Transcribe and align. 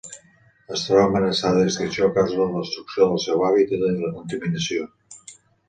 Es 0.77 0.85
troba 0.87 1.03
amenaçada 1.09 1.59
d'extinció 1.59 2.09
a 2.09 2.15
causa 2.17 2.39
de 2.41 2.47
la 2.53 2.57
destrucció 2.63 3.09
del 3.13 3.23
seu 3.29 3.47
hàbitat 3.51 3.87
i 3.91 3.93
la 4.07 4.13
contaminació. 4.19 4.91